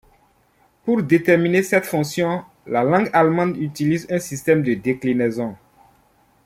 Pour 0.83 1.03
déterminer 1.03 1.61
cette 1.61 1.85
fonction, 1.85 2.43
la 2.65 2.81
langue 2.83 3.11
allemande 3.13 3.55
utilise 3.57 4.07
un 4.09 4.17
système 4.17 4.63
de 4.63 4.73
déclinaisons. 4.73 5.55